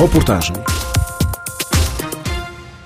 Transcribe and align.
Reportagem 0.00 0.54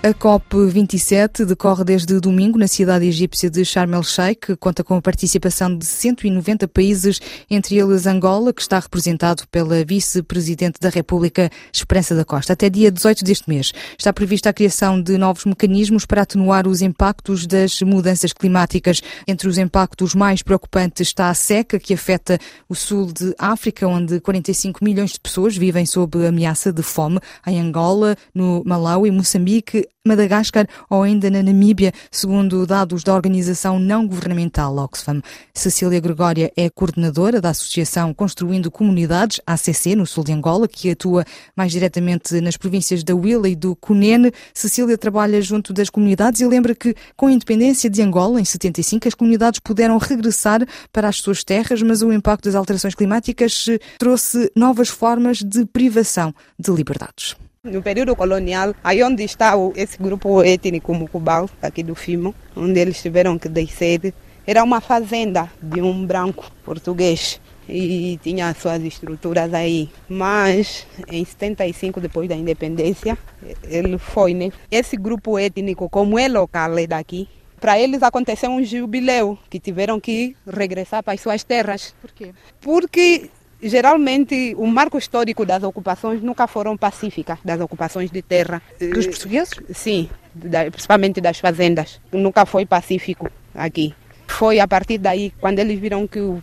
a 0.04 0.12
COP27 0.12 1.44
decorre 1.44 1.84
desde 1.84 2.18
domingo 2.18 2.58
na 2.58 2.66
cidade 2.66 3.06
egípcia 3.06 3.48
de 3.48 3.64
Sharm 3.64 3.94
el-Sheikh, 3.94 4.56
conta 4.56 4.82
com 4.82 4.96
a 4.96 5.00
participação 5.00 5.78
de 5.78 5.86
190 5.86 6.66
países, 6.66 7.20
entre 7.48 7.78
eles 7.78 8.04
Angola, 8.04 8.52
que 8.52 8.60
está 8.60 8.80
representado 8.80 9.44
pela 9.48 9.84
vice-presidente 9.84 10.80
da 10.80 10.88
República, 10.88 11.48
Esperança 11.72 12.16
da 12.16 12.24
Costa. 12.24 12.52
Até 12.52 12.68
dia 12.68 12.90
18 12.90 13.22
deste 13.22 13.48
mês 13.48 13.70
está 13.96 14.12
prevista 14.12 14.50
a 14.50 14.52
criação 14.52 15.00
de 15.00 15.16
novos 15.16 15.44
mecanismos 15.44 16.04
para 16.04 16.22
atenuar 16.22 16.66
os 16.66 16.82
impactos 16.82 17.46
das 17.46 17.80
mudanças 17.80 18.32
climáticas. 18.32 19.00
Entre 19.28 19.46
os 19.46 19.56
impactos 19.56 20.16
mais 20.16 20.42
preocupantes 20.42 21.06
está 21.06 21.30
a 21.30 21.34
seca, 21.34 21.78
que 21.78 21.94
afeta 21.94 22.40
o 22.68 22.74
sul 22.74 23.12
de 23.12 23.32
África, 23.38 23.86
onde 23.86 24.18
45 24.18 24.84
milhões 24.84 25.12
de 25.12 25.20
pessoas 25.20 25.56
vivem 25.56 25.86
sob 25.86 26.26
ameaça 26.26 26.72
de 26.72 26.82
fome, 26.82 27.20
em 27.46 27.60
Angola, 27.60 28.16
no 28.34 28.64
Malau 28.66 29.06
e 29.06 29.10
Moçambique, 29.12 29.91
Madagascar 30.04 30.66
ou 30.90 31.04
ainda 31.04 31.30
na 31.30 31.44
Namíbia, 31.44 31.92
segundo 32.10 32.66
dados 32.66 33.04
da 33.04 33.14
organização 33.14 33.78
não 33.78 34.04
governamental 34.04 34.76
Oxfam. 34.76 35.22
Cecília 35.54 36.00
Gregória 36.00 36.52
é 36.56 36.68
coordenadora 36.68 37.40
da 37.40 37.50
Associação 37.50 38.12
Construindo 38.12 38.68
Comunidades, 38.68 39.40
ACC, 39.46 39.94
no 39.94 40.04
sul 40.04 40.24
de 40.24 40.32
Angola, 40.32 40.66
que 40.66 40.90
atua 40.90 41.24
mais 41.54 41.70
diretamente 41.70 42.40
nas 42.40 42.56
províncias 42.56 43.04
da 43.04 43.14
Huila 43.14 43.48
e 43.48 43.54
do 43.54 43.76
Cunene. 43.76 44.32
Cecília 44.52 44.98
trabalha 44.98 45.40
junto 45.40 45.72
das 45.72 45.88
comunidades 45.88 46.40
e 46.40 46.46
lembra 46.48 46.74
que, 46.74 46.96
com 47.16 47.28
a 47.28 47.32
independência 47.32 47.88
de 47.88 48.02
Angola, 48.02 48.40
em 48.40 48.44
75, 48.44 49.06
as 49.06 49.14
comunidades 49.14 49.60
puderam 49.60 49.98
regressar 49.98 50.66
para 50.92 51.08
as 51.08 51.18
suas 51.18 51.44
terras, 51.44 51.80
mas 51.80 52.02
o 52.02 52.12
impacto 52.12 52.46
das 52.46 52.56
alterações 52.56 52.96
climáticas 52.96 53.66
trouxe 54.00 54.50
novas 54.56 54.88
formas 54.88 55.38
de 55.38 55.64
privação 55.64 56.34
de 56.58 56.72
liberdades. 56.72 57.36
No 57.64 57.80
período 57.80 58.16
colonial, 58.16 58.74
aí 58.82 59.04
onde 59.04 59.22
está 59.22 59.52
esse 59.76 59.96
grupo 59.96 60.42
étnico 60.42 60.92
Mucubal, 60.92 61.48
aqui 61.62 61.84
do 61.84 61.94
Fimo, 61.94 62.34
onde 62.56 62.80
eles 62.80 63.00
tiveram 63.00 63.38
que 63.38 63.48
descer, 63.48 64.12
era 64.44 64.64
uma 64.64 64.80
fazenda 64.80 65.48
de 65.62 65.80
um 65.80 66.04
branco 66.04 66.50
português 66.64 67.40
e 67.68 68.18
tinha 68.20 68.52
suas 68.52 68.82
estruturas 68.82 69.54
aí. 69.54 69.88
Mas 70.08 70.88
em 71.06 71.24
75, 71.24 72.00
depois 72.00 72.28
da 72.28 72.34
independência, 72.34 73.16
ele 73.62 73.96
foi, 73.96 74.34
né? 74.34 74.50
Esse 74.68 74.96
grupo 74.96 75.38
étnico, 75.38 75.88
como 75.88 76.18
é 76.18 76.26
local, 76.26 76.76
é 76.76 76.88
daqui, 76.88 77.28
para 77.60 77.78
eles 77.78 78.02
aconteceu 78.02 78.50
um 78.50 78.64
jubileu, 78.64 79.38
que 79.48 79.60
tiveram 79.60 80.00
que 80.00 80.34
regressar 80.44 81.00
para 81.04 81.14
as 81.14 81.20
suas 81.20 81.44
terras. 81.44 81.94
Por 82.02 82.10
quê? 82.10 82.34
Porque 82.60 83.30
geralmente 83.62 84.54
o 84.58 84.66
marco 84.66 84.98
histórico 84.98 85.46
das 85.46 85.62
ocupações 85.62 86.22
nunca 86.22 86.46
foram 86.46 86.76
pacíficas, 86.76 87.38
das 87.44 87.60
ocupações 87.60 88.10
de 88.10 88.20
terra. 88.20 88.60
Dos 88.78 89.06
portugueses? 89.06 89.54
Sim, 89.72 90.08
principalmente 90.70 91.20
das 91.20 91.38
fazendas. 91.38 92.00
Nunca 92.12 92.44
foi 92.44 92.66
pacífico 92.66 93.30
aqui. 93.54 93.94
Foi 94.26 94.58
a 94.58 94.66
partir 94.66 94.98
daí, 94.98 95.32
quando 95.40 95.58
eles 95.58 95.78
viram 95.78 96.06
que 96.06 96.18
o, 96.18 96.42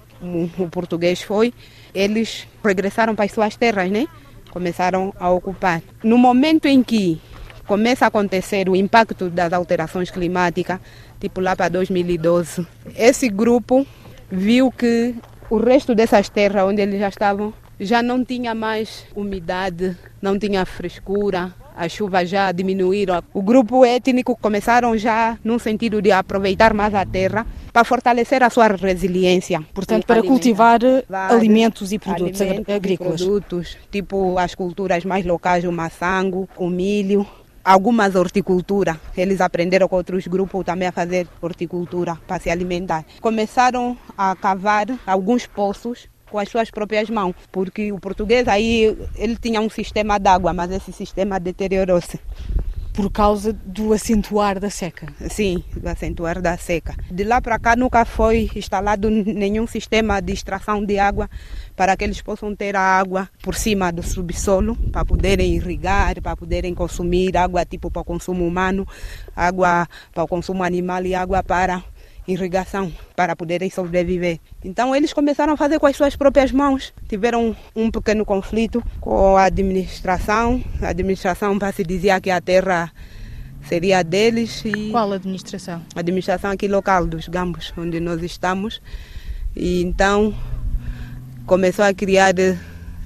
o 0.57 0.69
português 0.69 1.21
foi, 1.21 1.53
eles 1.93 2.47
regressaram 2.63 3.15
para 3.15 3.25
as 3.25 3.31
suas 3.31 3.55
terras, 3.55 3.89
né? 3.89 4.07
Começaram 4.51 5.13
a 5.19 5.29
ocupar. 5.29 5.81
No 6.03 6.17
momento 6.17 6.67
em 6.67 6.81
que 6.81 7.21
começa 7.65 8.05
a 8.05 8.07
acontecer 8.07 8.67
o 8.69 8.75
impacto 8.75 9.29
das 9.29 9.53
alterações 9.53 10.09
climáticas, 10.09 10.79
tipo 11.19 11.41
lá 11.41 11.55
para 11.55 11.69
2012, 11.69 12.65
esse 12.95 13.29
grupo 13.29 13.85
viu 14.31 14.71
que 14.71 15.15
o 15.49 15.57
resto 15.57 15.95
dessas 15.95 16.29
terras 16.29 16.63
onde 16.63 16.81
eles 16.81 16.99
já 16.99 17.09
estavam 17.09 17.53
já 17.79 18.03
não 18.03 18.25
tinha 18.25 18.53
mais 18.53 19.05
umidade, 19.15 19.95
não 20.21 20.37
tinha 20.37 20.65
frescura, 20.65 21.53
as 21.75 21.93
chuvas 21.93 22.29
já 22.29 22.51
diminuíram. 22.51 23.23
O 23.33 23.41
grupo 23.41 23.85
étnico 23.85 24.35
começaram 24.35 24.97
já 24.97 25.37
num 25.43 25.57
sentido 25.57 26.01
de 26.01 26.11
aproveitar 26.11 26.73
mais 26.73 26.93
a 26.93 27.05
terra 27.05 27.47
para 27.71 27.85
fortalecer 27.85 28.43
a 28.43 28.49
sua 28.49 28.67
resiliência. 28.67 29.63
Portanto, 29.73 30.05
para 30.05 30.21
cultivar 30.21 30.81
alimentos 31.09 31.93
e 31.93 31.99
produtos 31.99 32.41
alimentos 32.41 32.75
agrícolas. 32.75 33.21
E 33.21 33.23
produtos, 33.23 33.77
tipo 33.89 34.37
as 34.37 34.53
culturas 34.53 35.05
mais 35.05 35.25
locais, 35.25 35.63
o 35.63 35.71
maçango, 35.71 36.49
o 36.57 36.67
milho, 36.67 37.25
algumas 37.63 38.15
horticultura. 38.15 38.99
Eles 39.15 39.41
aprenderam 39.41 39.87
com 39.87 39.95
outros 39.95 40.27
grupos 40.27 40.65
também 40.65 40.87
a 40.87 40.91
fazer 40.91 41.27
horticultura 41.41 42.17
para 42.27 42.39
se 42.39 42.49
alimentar. 42.49 43.05
Começaram 43.21 43.97
a 44.17 44.35
cavar 44.35 44.87
alguns 45.05 45.45
poços 45.45 46.07
com 46.29 46.37
as 46.37 46.49
suas 46.49 46.69
próprias 46.69 47.09
mãos, 47.09 47.35
porque 47.51 47.91
o 47.91 47.99
português 47.99 48.47
aí 48.47 48.95
ele 49.15 49.35
tinha 49.35 49.59
um 49.59 49.69
sistema 49.69 50.19
de 50.19 50.29
água, 50.29 50.53
mas 50.53 50.71
esse 50.71 50.91
sistema 50.91 51.39
deteriorou-se. 51.39 52.19
Por 52.93 53.11
causa 53.11 53.53
do 53.53 53.93
acentuar 53.93 54.59
da 54.59 54.69
seca? 54.69 55.07
Sim, 55.29 55.63
do 55.75 55.87
acentuar 55.87 56.41
da 56.41 56.57
seca. 56.57 56.95
De 57.09 57.23
lá 57.23 57.41
para 57.41 57.57
cá 57.57 57.75
nunca 57.75 58.03
foi 58.03 58.49
instalado 58.55 59.09
nenhum 59.09 59.65
sistema 59.65 60.19
de 60.21 60.33
extração 60.33 60.83
de 60.83 60.99
água 60.99 61.29
para 61.75 61.95
que 61.95 62.03
eles 62.03 62.21
possam 62.21 62.53
ter 62.53 62.75
a 62.75 62.81
água 62.81 63.29
por 63.41 63.55
cima 63.55 63.91
do 63.91 64.03
subsolo, 64.03 64.75
para 64.91 65.05
poderem 65.05 65.55
irrigar, 65.55 66.21
para 66.21 66.35
poderem 66.35 66.75
consumir 66.75 67.37
água 67.37 67.63
tipo 67.63 67.89
para 67.89 68.01
o 68.01 68.05
consumo 68.05 68.45
humano, 68.45 68.85
água 69.35 69.87
para 70.13 70.23
o 70.23 70.27
consumo 70.27 70.63
animal 70.63 71.05
e 71.05 71.15
água 71.15 71.41
para 71.41 71.81
irrigação 72.31 72.91
para 73.15 73.35
poderem 73.35 73.69
sobreviver. 73.69 74.39
Então 74.63 74.95
eles 74.95 75.11
começaram 75.13 75.53
a 75.53 75.57
fazer 75.57 75.79
com 75.79 75.87
as 75.87 75.95
suas 75.95 76.15
próprias 76.15 76.51
mãos. 76.51 76.93
Tiveram 77.07 77.55
um 77.75 77.89
pequeno 77.89 78.25
conflito 78.25 78.83
com 78.99 79.35
a 79.35 79.45
administração. 79.45 80.63
A 80.81 80.89
administração 80.89 81.57
para 81.57 81.71
se 81.71 81.83
dizia 81.83 82.21
que 82.21 82.29
a 82.29 82.39
terra 82.39 82.91
seria 83.67 84.03
deles. 84.03 84.63
E 84.65 84.91
Qual 84.91 85.11
administração? 85.11 85.81
A 85.95 85.99
administração 85.99 86.51
aqui 86.51 86.67
local 86.67 87.05
dos 87.05 87.27
Gambos, 87.27 87.73
onde 87.77 87.99
nós 87.99 88.21
estamos. 88.21 88.81
E 89.55 89.81
então 89.81 90.33
começou 91.45 91.83
a 91.83 91.93
criar 91.93 92.35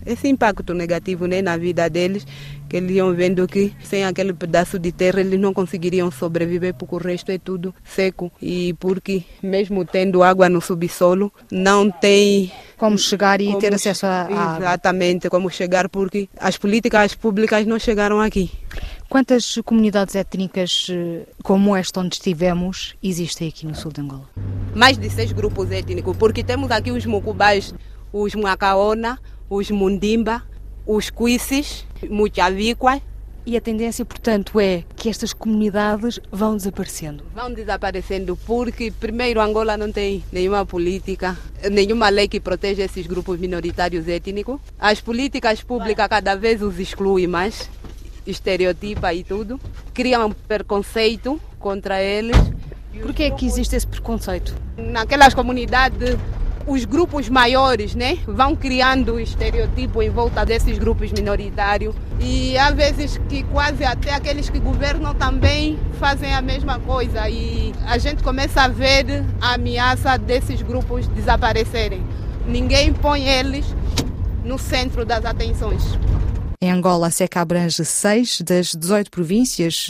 esse 0.06 0.28
impacto 0.28 0.73
negativo 0.73 1.28
né, 1.28 1.41
na 1.41 1.56
vida 1.56 1.89
deles 1.89 2.28
que 2.73 2.78
eles 2.78 2.95
iam 2.95 3.13
vendo 3.13 3.47
que 3.47 3.72
sem 3.84 4.03
aquele 4.03 4.34
pedaço 4.34 4.79
de 4.79 4.91
terra 4.91 5.19
eles 5.19 5.39
não 5.39 5.53
conseguiriam 5.53 6.09
sobreviver 6.09 6.73
porque 6.73 6.95
o 6.95 6.97
resto 6.97 7.31
é 7.31 7.38
tudo 7.38 7.72
seco 7.84 8.31
e 8.41 8.73
porque 8.79 9.23
mesmo 9.44 9.85
tendo 9.85 10.23
água 10.23 10.50
no 10.50 10.59
subsolo 10.59 11.31
não 11.51 11.91
tem 11.91 12.51
como 12.75 12.97
chegar 12.97 13.39
e 13.39 13.45
como, 13.45 13.59
ter 13.59 13.75
acesso 13.75 14.07
à 14.07 14.23
água. 14.23 14.57
Exatamente, 14.57 15.29
como 15.29 15.51
chegar 15.51 15.88
porque 15.88 16.28
as 16.39 16.57
políticas 16.57 17.13
públicas 17.13 17.63
não 17.67 17.78
chegaram 17.78 18.19
aqui. 18.19 18.50
Quantas 19.07 19.59
comunidades 19.63 20.16
étnicas 20.16 20.88
eh, 20.89 21.28
como 21.44 21.75
esta 21.75 22.00
onde 22.00 22.16
estivemos 22.16 22.95
existem 23.03 23.50
aqui 23.50 23.67
no 23.67 23.75
sul 23.75 23.91
de 23.91 24.01
Angola? 24.01 24.28
Mais 24.73 24.97
de 24.97 25.12
seis 25.12 25.31
grupos 25.31 25.69
étnicos, 25.69 26.17
porque 26.17 26.44
temos 26.44 26.72
aqui 26.72 26.89
os 26.89 27.06
mucubais, 27.06 27.72
os 28.12 28.33
muacaona, 28.33 29.19
os 29.47 29.69
mundimba, 29.69 30.41
os 30.85 31.09
cuices, 31.09 31.85
muchavíquas. 32.09 33.01
E 33.45 33.57
a 33.57 33.61
tendência, 33.61 34.05
portanto, 34.05 34.57
é 34.57 34.85
que 34.95 35.09
estas 35.09 35.33
comunidades 35.33 36.17
vão 36.31 36.55
desaparecendo? 36.55 37.25
Vão 37.35 37.53
desaparecendo 37.53 38.38
porque, 38.45 38.89
primeiro, 38.89 39.41
Angola 39.41 39.75
não 39.75 39.91
tem 39.91 40.23
nenhuma 40.31 40.66
política, 40.66 41.38
nenhuma 41.69 42.07
lei 42.07 42.29
que 42.29 42.39
proteja 42.39 42.83
esses 42.83 43.05
grupos 43.05 43.38
minoritários 43.38 44.07
étnicos. 44.07 44.61
As 44.79 45.01
políticas 45.01 45.61
públicas 45.61 46.07
cada 46.07 46.35
vez 46.35 46.61
os 46.61 46.79
excluem 46.79 47.27
mais, 47.27 47.69
estereotipa 48.25 49.13
e 49.13 49.25
tudo. 49.25 49.59
Criam 49.94 50.27
um 50.27 50.31
preconceito 50.31 51.38
contra 51.59 52.01
eles. 52.01 52.38
Por 53.01 53.13
que 53.13 53.23
é 53.23 53.31
que 53.31 53.45
existe 53.45 53.75
esse 53.75 53.88
preconceito? 53.88 54.55
Naquelas 54.77 55.33
comunidades 55.33 56.17
os 56.66 56.85
grupos 56.85 57.28
maiores 57.28 57.94
né, 57.94 58.18
vão 58.25 58.56
criando 58.56 59.19
estereotipo 59.19 60.01
em 60.01 60.09
volta 60.09 60.46
desses 60.46 60.78
grupos 60.78 61.12
minoritários 61.12 61.94
e 62.19 62.57
há 62.57 62.71
vezes 62.71 63.19
que 63.27 63.44
quase 63.44 63.83
até 63.83 64.13
aqueles 64.13 64.50
que 64.50 64.60
governam 64.60 65.13
também 65.13 65.77
fazem 66.00 66.33
a 66.33 66.42
mesma 66.42 66.80
coisa 66.80 67.30
e 67.30 67.74
a 67.86 67.98
gente 67.98 68.24
começa 68.24 68.62
a 68.62 68.68
ver 68.68 69.25
a 69.42 69.56
ameaça 69.56 70.18
desses 70.18 70.62
grupos 70.62 71.07
desaparecerem. 71.07 72.04
Ninguém 72.48 72.94
põe 72.94 73.27
eles 73.27 73.65
no 74.44 74.57
centro 74.57 75.06
das 75.06 75.25
atenções. 75.25 75.83
Em 76.62 76.71
Angola, 76.71 77.07
a 77.07 77.12
seca 77.12 77.42
abrange 77.42 77.83
seis 77.83 78.39
das 78.39 78.74
18 78.74 79.12
províncias 79.12 79.89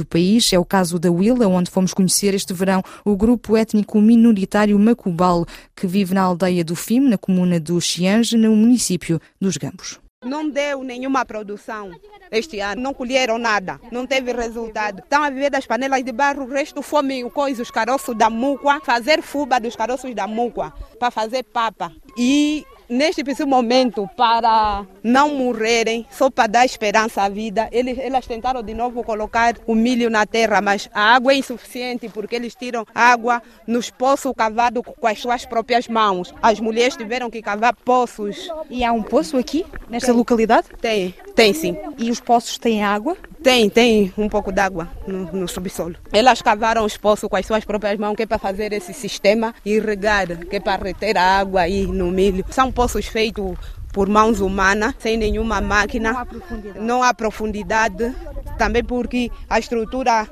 do 0.00 0.06
país. 0.06 0.52
É 0.52 0.58
o 0.58 0.64
caso 0.64 0.98
da 0.98 1.10
Willa, 1.10 1.46
onde 1.46 1.70
fomos 1.70 1.94
conhecer 1.94 2.34
este 2.34 2.52
verão 2.52 2.82
o 3.04 3.16
grupo 3.16 3.56
étnico 3.56 4.00
minoritário 4.00 4.78
Macubal, 4.78 5.46
que 5.76 5.86
vive 5.86 6.14
na 6.14 6.22
aldeia 6.22 6.64
do 6.64 6.74
Fim, 6.74 7.00
na 7.00 7.16
comuna 7.16 7.60
do 7.60 7.80
Xiange, 7.80 8.36
no 8.36 8.54
município 8.56 9.20
dos 9.40 9.56
Gambos. 9.56 10.00
Não 10.22 10.50
deu 10.50 10.82
nenhuma 10.82 11.24
produção 11.24 11.90
este 12.30 12.60
ano, 12.60 12.82
não 12.82 12.92
colheram 12.92 13.38
nada, 13.38 13.80
não 13.90 14.06
teve 14.06 14.32
resultado. 14.32 14.98
Estão 14.98 15.22
a 15.22 15.30
viver 15.30 15.48
das 15.48 15.64
panelas 15.64 16.04
de 16.04 16.12
barro, 16.12 16.44
o 16.44 16.48
resto 16.48 16.82
fome, 16.82 17.24
o 17.24 17.30
coisa, 17.30 17.62
os 17.62 17.70
caroços 17.70 18.14
da 18.14 18.28
muqua, 18.28 18.80
fazer 18.84 19.22
fuba 19.22 19.58
dos 19.58 19.74
caroços 19.74 20.14
da 20.14 20.26
muqua, 20.26 20.74
para 20.98 21.10
fazer 21.10 21.42
papa. 21.44 21.90
E 22.18 22.66
neste 22.90 23.22
preciso 23.22 23.48
momento, 23.48 24.10
para 24.16 24.84
não 25.02 25.34
morrerem, 25.36 26.04
só 26.10 26.28
para 26.28 26.48
dar 26.48 26.66
esperança 26.66 27.22
à 27.22 27.28
vida, 27.28 27.68
eles, 27.70 27.96
elas 27.98 28.26
tentaram 28.26 28.62
de 28.62 28.74
novo 28.74 29.04
colocar 29.04 29.54
o 29.66 29.74
milho 29.74 30.10
na 30.10 30.26
terra, 30.26 30.60
mas 30.60 30.90
a 30.92 31.14
água 31.14 31.32
é 31.32 31.36
insuficiente 31.36 32.08
porque 32.08 32.34
eles 32.36 32.54
tiram 32.54 32.84
água 32.94 33.40
nos 33.66 33.90
poços 33.90 34.32
cavados 34.36 34.82
com 34.84 35.06
as 35.06 35.18
suas 35.18 35.46
próprias 35.46 35.86
mãos. 35.88 36.34
As 36.42 36.58
mulheres 36.58 36.96
tiveram 36.96 37.30
que 37.30 37.40
cavar 37.40 37.74
poços. 37.74 38.48
E 38.68 38.84
há 38.84 38.92
um 38.92 39.02
poço 39.02 39.36
aqui, 39.36 39.64
nesta 39.88 40.08
tem. 40.08 40.16
localidade? 40.16 40.68
Tem, 40.80 41.14
tem 41.34 41.52
sim. 41.52 41.76
E 41.96 42.10
os 42.10 42.20
poços 42.20 42.58
têm 42.58 42.82
água? 42.82 43.16
Tem, 43.42 43.70
tem 43.70 44.12
um 44.18 44.28
pouco 44.28 44.52
d'água 44.52 44.88
no, 45.06 45.32
no, 45.32 45.48
subsolo. 45.48 45.96
Elas 46.12 46.42
cavaram 46.42 46.84
os 46.84 46.98
poços 46.98 47.28
com 47.28 47.36
as 47.36 47.46
suas 47.46 47.64
próprias 47.64 47.98
mãos, 47.98 48.14
que 48.14 48.24
é 48.24 48.26
para 48.26 48.38
fazer 48.38 48.72
esse 48.72 48.92
sistema 48.92 49.54
regar, 49.64 50.26
que 50.46 50.56
é 50.56 50.60
para 50.60 50.82
reter 50.82 51.16
a 51.16 51.38
água 51.38 51.62
aí 51.62 51.86
no 51.86 52.10
milho. 52.10 52.44
São 52.50 52.70
poços 52.70 53.06
feitos 53.06 53.56
por 53.92 54.08
mãos 54.08 54.40
humanas, 54.40 54.94
sem 54.98 55.16
nenhuma 55.16 55.60
máquina. 55.60 56.12
Não 56.12 56.18
há 56.20 56.26
profundidade. 56.26 56.78
Não 56.78 57.02
há 57.02 57.14
profundidade. 57.14 58.14
Também 58.58 58.84
porque 58.84 59.30
a 59.48 59.58
estrutura 59.58 60.28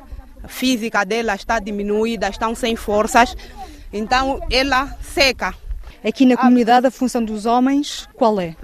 física 0.47 1.05
delas 1.05 1.41
está 1.41 1.59
diminuída, 1.59 2.29
estão 2.29 2.55
sem 2.55 2.77
forças. 2.77 3.35
Então 3.91 4.41
ela 4.51 4.97
seca. 5.01 5.55
Aqui 6.05 6.27
na 6.27 6.37
comunidade 6.37 6.87
a 6.87 6.91
função 6.91 7.25
dos 7.25 7.47
homens 7.47 8.09
qual 8.15 8.39
é? 8.41 8.55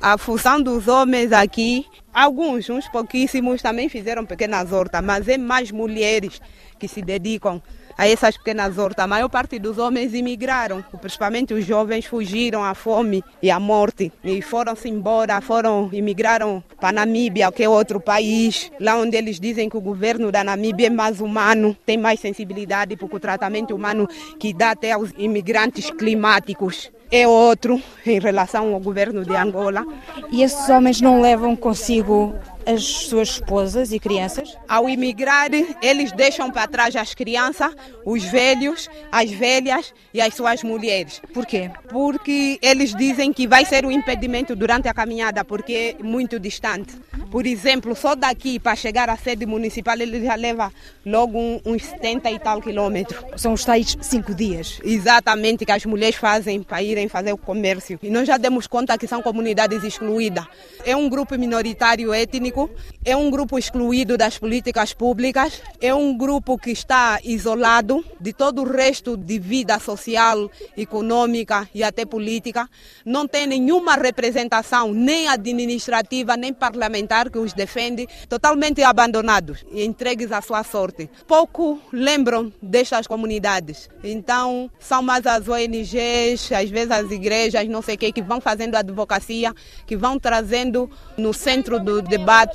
A 0.00 0.18
função 0.18 0.60
dos 0.60 0.88
homens 0.88 1.32
aqui 1.32 1.86
Alguns, 2.16 2.70
uns 2.70 2.88
pouquíssimos, 2.88 3.60
também 3.60 3.90
fizeram 3.90 4.24
pequenas 4.24 4.72
hortas, 4.72 5.04
mas 5.04 5.28
é 5.28 5.36
mais 5.36 5.70
mulheres 5.70 6.40
que 6.78 6.88
se 6.88 7.02
dedicam 7.02 7.60
a 7.94 8.08
essas 8.08 8.38
pequenas 8.38 8.78
hortas. 8.78 9.04
A 9.04 9.06
maior 9.06 9.28
parte 9.28 9.58
dos 9.58 9.76
homens 9.76 10.14
imigraram, 10.14 10.82
principalmente 10.98 11.52
os 11.52 11.66
jovens 11.66 12.06
fugiram 12.06 12.64
à 12.64 12.74
fome 12.74 13.22
e 13.42 13.50
à 13.50 13.60
morte 13.60 14.10
e 14.24 14.40
foram-se 14.40 14.88
embora, 14.88 15.38
foram, 15.42 15.90
imigraram 15.92 16.64
para 16.80 16.88
a 16.88 16.92
Namíbia, 16.92 17.52
que 17.52 17.62
é 17.62 17.68
outro 17.68 18.00
país, 18.00 18.72
lá 18.80 18.96
onde 18.96 19.14
eles 19.14 19.38
dizem 19.38 19.68
que 19.68 19.76
o 19.76 19.80
governo 19.82 20.32
da 20.32 20.42
Namíbia 20.42 20.86
é 20.86 20.90
mais 20.90 21.20
humano, 21.20 21.76
tem 21.84 21.98
mais 21.98 22.18
sensibilidade, 22.18 22.96
porque 22.96 23.16
o 23.16 23.20
tratamento 23.20 23.74
humano 23.74 24.08
que 24.40 24.54
dá 24.54 24.70
até 24.70 24.92
aos 24.92 25.10
imigrantes 25.18 25.90
climáticos 25.90 26.90
é 27.10 27.26
outro 27.26 27.80
em 28.04 28.18
relação 28.18 28.74
ao 28.74 28.80
governo 28.80 29.24
de 29.24 29.34
Angola. 29.34 29.84
E 30.30 30.42
esses 30.42 30.68
homens 30.68 31.00
não 31.00 31.20
levam 31.20 31.54
consigo 31.54 32.34
as 32.66 32.82
suas 32.82 33.28
esposas 33.28 33.92
e 33.92 33.98
crianças? 33.98 34.56
Ao 34.68 34.88
imigrar, 34.88 35.50
eles 35.80 36.10
deixam 36.12 36.50
para 36.50 36.66
trás 36.66 36.96
as 36.96 37.14
crianças, 37.14 37.72
os 38.04 38.24
velhos, 38.24 38.90
as 39.10 39.30
velhas 39.30 39.94
e 40.12 40.20
as 40.20 40.34
suas 40.34 40.62
mulheres. 40.62 41.22
Por 41.32 41.46
quê? 41.46 41.70
Porque 41.88 42.58
eles 42.60 42.94
dizem 42.94 43.32
que 43.32 43.46
vai 43.46 43.64
ser 43.64 43.86
um 43.86 43.90
impedimento 43.90 44.56
durante 44.56 44.88
a 44.88 44.94
caminhada, 44.94 45.44
porque 45.44 45.96
é 45.98 46.02
muito 46.02 46.40
distante. 46.40 46.94
Por 47.30 47.46
exemplo, 47.46 47.94
só 47.94 48.14
daqui 48.14 48.58
para 48.58 48.74
chegar 48.74 49.08
à 49.08 49.16
sede 49.16 49.46
municipal, 49.46 49.96
ele 49.98 50.24
já 50.24 50.34
leva 50.34 50.72
logo 51.04 51.38
uns 51.64 51.84
70 51.84 52.30
e 52.30 52.38
tal 52.38 52.60
quilômetros. 52.60 53.24
São 53.36 53.52
os 53.52 53.64
tais 53.64 53.96
cinco 54.00 54.34
dias? 54.34 54.80
Exatamente, 54.82 55.64
que 55.64 55.72
as 55.72 55.84
mulheres 55.84 56.16
fazem 56.16 56.62
para 56.62 56.82
irem 56.82 57.08
fazer 57.08 57.32
o 57.32 57.36
comércio. 57.36 57.98
E 58.02 58.10
nós 58.10 58.26
já 58.26 58.36
demos 58.36 58.66
conta 58.66 58.96
que 58.96 59.06
são 59.06 59.22
comunidades 59.22 59.84
excluídas. 59.84 60.46
É 60.84 60.96
um 60.96 61.08
grupo 61.08 61.36
minoritário 61.36 62.12
étnico 62.12 62.55
é 63.04 63.14
um 63.16 63.30
grupo 63.30 63.58
excluído 63.58 64.16
das 64.16 64.38
políticas 64.38 64.94
públicas, 64.94 65.60
é 65.80 65.94
um 65.94 66.16
grupo 66.16 66.56
que 66.56 66.70
está 66.70 67.18
isolado 67.22 68.04
de 68.20 68.32
todo 68.32 68.62
o 68.62 68.64
resto 68.64 69.16
de 69.16 69.38
vida 69.38 69.78
social, 69.78 70.50
econômica 70.76 71.68
e 71.74 71.82
até 71.82 72.04
política. 72.04 72.68
Não 73.04 73.28
tem 73.28 73.46
nenhuma 73.46 73.94
representação, 73.94 74.92
nem 74.92 75.28
administrativa, 75.28 76.36
nem 76.36 76.52
parlamentar 76.52 77.30
que 77.30 77.38
os 77.38 77.52
defende, 77.52 78.08
totalmente 78.28 78.82
abandonados 78.82 79.64
e 79.70 79.84
entregues 79.84 80.32
à 80.32 80.40
sua 80.40 80.64
sorte. 80.64 81.10
Pouco 81.26 81.78
lembram 81.92 82.52
destas 82.62 83.06
comunidades. 83.06 83.88
Então, 84.02 84.70
são 84.78 85.02
mais 85.02 85.26
as 85.26 85.46
ONGs, 85.48 86.52
às 86.52 86.70
vezes 86.70 86.90
as 86.90 87.10
igrejas, 87.10 87.68
não 87.68 87.82
sei 87.82 87.96
o 87.96 87.98
que, 87.98 88.12
que 88.12 88.22
vão 88.22 88.40
fazendo 88.40 88.76
advocacia, 88.76 89.52
que 89.86 89.96
vão 89.96 90.18
trazendo 90.18 90.90
no 91.16 91.34
centro 91.34 91.78
do 91.78 92.00
debate 92.00 92.45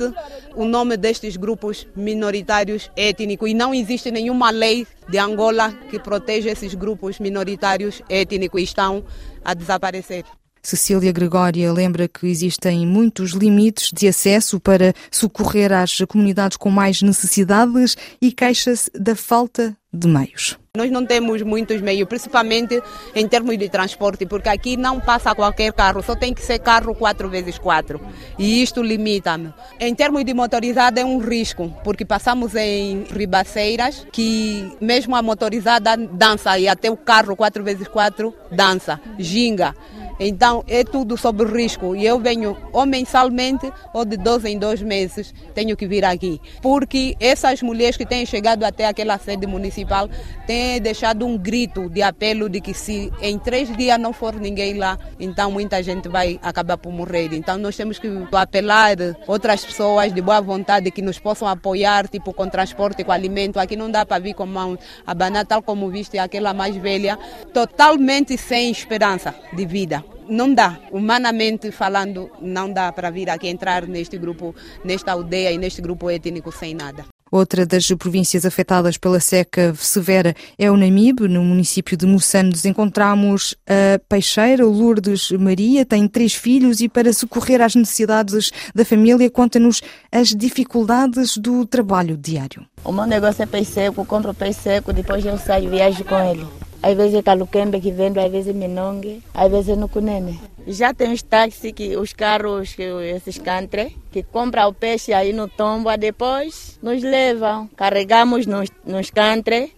o 0.56 0.66
nome 0.66 0.98
destes 0.98 1.38
grupos 1.38 1.88
minoritários 1.96 2.92
étnicos 2.96 3.50
e 3.50 3.54
não 3.54 3.74
existe 3.74 4.12
nenhuma 4.12 4.50
lei 4.50 4.88
de 5.10 5.18
Angola 5.18 5.72
que 5.90 6.00
proteja 6.00 6.52
esses 6.52 6.74
grupos 6.74 7.20
minoritários 7.20 8.02
étnicos 8.10 8.62
e 8.62 8.64
estão 8.64 9.04
a 9.44 9.54
desaparecer. 9.54 10.26
Cecília 10.64 11.12
Gregória 11.12 11.72
lembra 11.74 12.08
que 12.08 12.28
existem 12.28 12.86
muitos 12.86 13.32
limites 13.32 13.90
de 13.92 14.08
acesso 14.08 14.60
para 14.60 14.94
socorrer 15.12 15.72
às 15.72 15.98
comunidades 16.08 16.58
com 16.58 16.70
mais 16.70 17.02
necessidades 17.02 17.98
e 18.22 18.32
queixa-se 18.32 18.92
da 18.94 19.16
falta 19.16 19.76
de 19.94 20.08
meios. 20.08 20.58
Nós 20.78 20.90
não 20.90 21.06
temos 21.06 21.42
muitos 21.42 21.82
meios, 21.82 22.08
principalmente 22.08 22.82
em 23.14 23.28
termos 23.28 23.58
de 23.58 23.68
transporte, 23.68 24.26
porque 24.26 24.48
aqui 24.48 24.78
não 24.78 25.02
passa 25.02 25.36
qualquer 25.36 25.74
carro, 25.74 26.02
só 26.02 26.16
tem 26.16 26.34
que 26.34 26.42
ser 26.42 26.60
carro 26.60 26.96
4x4. 26.96 28.00
E 28.40 28.64
isto 28.64 28.82
limita-me. 28.82 29.54
Em 29.78 29.94
termos 29.94 30.24
de 30.24 30.34
motorizada 30.34 31.02
é 31.02 31.04
um 31.04 31.18
risco, 31.18 31.76
porque 31.84 32.06
passamos 32.06 32.56
em 32.56 33.04
ribaceiras 33.04 34.08
que 34.14 34.72
mesmo 34.80 35.14
a 35.14 35.22
motorizada 35.22 35.98
dança 35.98 36.58
e 36.58 36.70
até 36.70 36.90
o 36.90 36.96
carro 36.96 37.36
4x4 37.36 38.34
dança, 38.50 38.98
ginga. 39.20 39.76
Então 40.24 40.64
é 40.68 40.84
tudo 40.84 41.18
sob 41.18 41.44
risco 41.46 41.96
e 41.96 42.06
eu 42.06 42.20
venho 42.20 42.56
ou 42.72 42.86
mensalmente 42.86 43.74
ou 43.92 44.06
de 44.06 44.18
dois 44.18 44.46
em 44.46 44.56
dois 44.56 44.80
meses 44.80 45.34
tenho 45.56 45.76
que 45.76 45.88
vir 45.88 46.06
aqui. 46.06 46.40
Porque 46.62 47.18
essas 47.20 47.64
mulheres 47.64 47.98
que 47.98 48.06
têm 48.06 48.24
chegado 48.24 48.64
até 48.64 48.86
aquela 48.86 49.18
sede 49.18 49.48
municipal 49.48 50.08
têm 50.46 50.80
deixado 50.80 51.26
um 51.26 51.36
grito 51.36 51.90
de 51.90 52.04
apelo 52.04 52.48
de 52.48 52.62
que 52.62 52.72
se 52.72 53.12
em 53.20 53.40
três 53.40 53.76
dias 53.76 54.00
não 54.00 54.14
for 54.14 54.36
ninguém 54.36 54.76
lá, 54.76 54.96
então 55.20 55.52
muita 55.52 55.82
gente 55.82 56.08
vai 56.08 56.40
acabar 56.44 56.78
por 56.78 56.94
morrer. 56.94 57.34
Então 57.34 57.58
nós 57.58 57.76
temos 57.76 57.98
que 57.98 58.08
apelar 58.32 58.98
outras 59.26 59.66
pessoas 59.66 60.14
de 60.14 60.22
boa 60.22 60.40
vontade 60.40 60.92
que 60.92 61.02
nos 61.02 61.18
possam 61.18 61.48
apoiar, 61.48 62.08
tipo 62.08 62.32
com 62.32 62.48
transporte, 62.48 63.04
com 63.04 63.12
alimento. 63.12 63.60
Aqui 63.60 63.76
não 63.76 63.90
dá 63.90 64.06
para 64.06 64.22
vir 64.22 64.36
com 64.36 64.46
mão 64.46 64.78
abanar, 65.04 65.48
tal 65.48 65.64
como 65.64 65.90
viste 65.90 66.20
aquela 66.20 66.54
mais 66.54 66.76
velha, 66.76 67.18
totalmente 67.52 68.38
sem 68.38 68.70
esperança 68.70 69.34
de 69.52 69.66
vida 69.66 70.11
não 70.32 70.54
dá, 70.54 70.80
humanamente 70.92 71.72
falando, 71.72 72.32
não 72.42 72.72
dá 72.72 72.92
para 72.94 73.10
vir 73.12 73.30
aqui 73.30 73.50
entrar 73.50 73.86
neste 73.86 74.18
grupo, 74.18 74.56
nesta 74.84 75.12
aldeia 75.12 75.52
e 75.52 75.58
neste 75.58 75.82
grupo 75.82 76.10
étnico 76.10 76.52
sem 76.54 76.74
nada. 76.74 77.06
Outra 77.30 77.66
das 77.66 77.88
províncias 77.88 78.46
afetadas 78.46 78.98
pela 78.98 79.20
seca 79.20 79.74
severa 79.76 80.34
é 80.58 80.70
o 80.70 80.76
Namibe, 80.76 81.30
no 81.30 81.42
município 81.44 81.96
de 81.96 82.06
Moçambique. 82.06 82.68
Encontramos 82.68 83.56
a 83.66 84.00
peixeira 84.10 84.66
Lourdes 84.66 85.32
Maria, 85.32 85.86
tem 85.86 86.08
três 86.10 86.34
filhos 86.34 86.82
e 86.82 86.90
para 86.90 87.14
socorrer 87.14 87.62
às 87.62 87.76
necessidades 87.76 88.52
da 88.76 88.84
família 88.84 89.30
conta-nos 89.30 89.82
as 90.12 90.30
dificuldades 90.30 91.38
do 91.38 91.66
trabalho 91.66 92.18
diário. 92.18 92.66
O 92.84 92.92
meu 92.92 93.06
negócio 93.06 93.44
é 93.44 93.46
peixe 93.46 93.72
seco, 93.72 94.06
compro 94.06 94.34
peixe 94.34 94.60
seco, 94.60 94.92
depois 94.92 95.26
eu 95.26 95.38
saio 95.38 95.68
e 95.68 95.70
viajo 95.70 96.04
com 96.04 96.20
ele. 96.20 96.46
Às 96.84 96.96
vezes 96.96 97.16
é 97.16 97.22
caluquembe 97.22 97.80
que 97.80 97.92
vendo, 97.92 98.20
às 98.20 98.32
vezes 98.32 98.50
é 98.50 98.54
minongue, 98.54 99.22
às 99.34 99.52
vezes 99.52 99.70
é 99.70 99.76
no 99.76 99.88
cunene. 99.88 100.40
Já 100.68 100.94
tem 100.94 101.12
os 101.12 101.22
táxis, 101.22 101.72
que, 101.72 101.96
os 101.96 102.14
carros, 102.14 102.76
esses 103.04 103.38
cantre, 103.38 103.96
que 104.12 104.24
compram 104.24 104.70
o 104.70 104.74
peixe 104.74 105.14
aí 105.14 105.32
no 105.34 105.48
tombo, 105.48 105.96
depois 105.98 106.80
nos 106.82 107.04
levam. 107.04 107.70
Carregamos 107.76 108.46
nos, 108.46 108.70
nos 108.86 109.10
cantre 109.10 109.72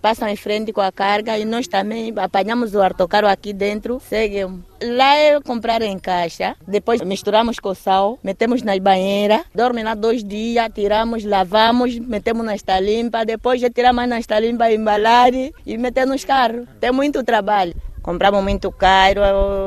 passam 0.00 0.28
em 0.28 0.36
frente 0.36 0.72
com 0.72 0.80
a 0.80 0.92
carga 0.92 1.38
e 1.38 1.44
nós 1.44 1.66
também 1.66 2.12
apanhamos 2.16 2.74
o 2.74 2.80
artocaro 2.80 3.26
aqui 3.26 3.52
dentro, 3.52 4.00
seguimos. 4.00 4.60
Lá 4.82 5.16
é 5.16 5.40
comprar 5.40 5.82
em 5.82 5.98
caixa, 5.98 6.54
depois 6.66 7.00
misturamos 7.00 7.58
com 7.58 7.74
sal, 7.74 8.18
metemos 8.22 8.62
nas 8.62 8.78
banheiras, 8.78 9.42
dorme 9.52 9.82
lá 9.82 9.94
dois 9.94 10.22
dias, 10.22 10.68
tiramos, 10.72 11.24
lavamos, 11.24 11.98
metemos 11.98 12.46
na 12.46 12.54
estalimpa, 12.54 13.24
depois 13.24 13.60
já 13.60 13.68
tiramos 13.68 14.08
na 14.08 14.20
estalimpa, 14.20 14.70
embalar 14.70 15.34
e 15.34 15.78
metemos 15.78 16.10
nos 16.10 16.24
carros. 16.24 16.66
Tem 16.80 16.92
muito 16.92 17.24
trabalho. 17.24 17.74
Compramos 18.08 18.42
muito 18.42 18.72
caro, 18.72 19.20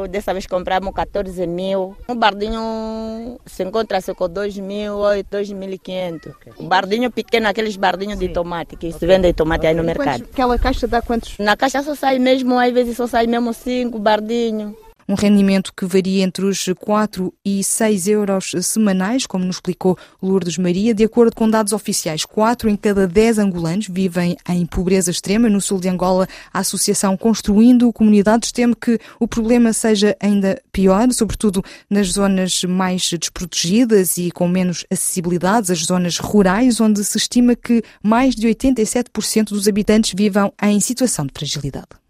dessa 0.10 0.33
vez 0.33 0.48
compramos 0.48 0.91
14 0.95 1.45
mil. 1.45 1.95
Um 2.10 2.15
bardinho 2.15 3.39
se 3.45 3.62
encontra-se 3.62 4.15
com 4.15 4.27
2 4.27 4.57
mil 4.57 4.95
ou 4.95 5.12
2.500. 5.12 6.33
Um 6.60 6.67
bardinho 6.67 7.12
pequeno, 7.12 7.48
aqueles 7.48 7.75
bardinhos 7.75 8.17
Sim. 8.17 8.25
de 8.25 8.33
tomate, 8.33 8.75
que 8.75 8.88
okay. 8.88 9.00
se 9.00 9.05
vendem 9.05 9.31
tomate 9.31 9.67
aí 9.67 9.75
no 9.75 9.83
mercado. 9.83 10.24
aquela 10.24 10.57
caixa 10.57 10.88
dá 10.88 11.03
quantos? 11.03 11.38
Na 11.38 11.55
caixa 11.55 11.83
só 11.83 11.93
sai 11.93 12.17
mesmo, 12.17 12.57
às 12.57 12.74
vezes 12.74 12.98
só 12.98 13.05
sai 13.05 13.27
mesmo 13.27 13.53
5 13.53 14.00
bardinhos. 14.00 14.74
Um 15.11 15.15
rendimento 15.15 15.73
que 15.75 15.85
varia 15.85 16.23
entre 16.23 16.45
os 16.45 16.65
4 16.79 17.33
e 17.43 17.61
6 17.61 18.07
euros 18.07 18.51
semanais, 18.61 19.25
como 19.25 19.43
nos 19.43 19.57
explicou 19.57 19.97
Lourdes 20.21 20.57
Maria. 20.57 20.93
De 20.93 21.03
acordo 21.03 21.35
com 21.35 21.49
dados 21.49 21.73
oficiais, 21.73 22.23
4 22.23 22.69
em 22.69 22.77
cada 22.77 23.05
10 23.05 23.39
angolanos 23.39 23.87
vivem 23.89 24.37
em 24.47 24.65
pobreza 24.65 25.11
extrema. 25.11 25.49
No 25.49 25.59
sul 25.59 25.81
de 25.81 25.89
Angola, 25.89 26.27
a 26.53 26.59
Associação 26.59 27.17
Construindo 27.17 27.91
Comunidades 27.91 28.53
teme 28.53 28.73
que 28.73 28.97
o 29.19 29.27
problema 29.27 29.73
seja 29.73 30.15
ainda 30.17 30.61
pior, 30.71 31.11
sobretudo 31.11 31.61
nas 31.89 32.13
zonas 32.13 32.63
mais 32.63 33.09
desprotegidas 33.09 34.17
e 34.17 34.31
com 34.31 34.47
menos 34.47 34.85
acessibilidades, 34.89 35.69
as 35.69 35.79
zonas 35.79 36.19
rurais, 36.19 36.79
onde 36.79 37.03
se 37.03 37.17
estima 37.17 37.53
que 37.53 37.83
mais 38.01 38.33
de 38.33 38.47
87% 38.47 39.49
dos 39.49 39.67
habitantes 39.67 40.13
vivam 40.15 40.53
em 40.61 40.79
situação 40.79 41.25
de 41.25 41.33
fragilidade. 41.35 42.00